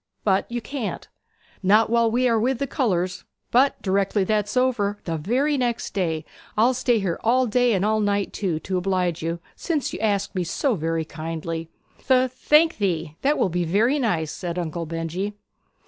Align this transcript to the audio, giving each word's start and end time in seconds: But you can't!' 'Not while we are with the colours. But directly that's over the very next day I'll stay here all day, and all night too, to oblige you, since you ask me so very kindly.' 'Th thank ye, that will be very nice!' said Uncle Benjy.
But 0.23 0.51
you 0.51 0.61
can't!' 0.61 1.07
'Not 1.61 1.91
while 1.91 2.09
we 2.09 2.27
are 2.27 2.39
with 2.39 2.57
the 2.57 2.65
colours. 2.65 3.23
But 3.51 3.79
directly 3.83 4.23
that's 4.23 4.57
over 4.57 4.97
the 5.03 5.15
very 5.15 5.57
next 5.57 5.93
day 5.93 6.25
I'll 6.57 6.73
stay 6.73 6.97
here 6.97 7.19
all 7.23 7.45
day, 7.45 7.73
and 7.73 7.85
all 7.85 7.99
night 7.99 8.33
too, 8.33 8.57
to 8.61 8.79
oblige 8.79 9.21
you, 9.21 9.39
since 9.55 9.93
you 9.93 9.99
ask 9.99 10.33
me 10.33 10.43
so 10.43 10.73
very 10.73 11.05
kindly.' 11.05 11.69
'Th 11.99 12.31
thank 12.33 12.81
ye, 12.81 13.15
that 13.21 13.37
will 13.37 13.49
be 13.49 13.63
very 13.63 13.99
nice!' 13.99 14.31
said 14.31 14.57
Uncle 14.57 14.87
Benjy. 14.87 15.33